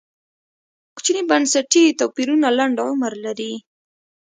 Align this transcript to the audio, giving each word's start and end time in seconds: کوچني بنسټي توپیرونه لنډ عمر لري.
کوچني 0.95 1.21
بنسټي 1.29 1.83
توپیرونه 1.99 2.47
لنډ 2.57 2.77
عمر 2.87 3.13
لري. 3.25 3.53